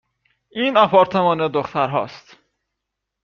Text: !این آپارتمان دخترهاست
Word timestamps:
!این 0.51 0.77
آپارتمان 0.77 1.47
دخترهاست 1.47 2.37